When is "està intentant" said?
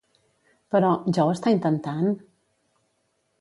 1.35-2.09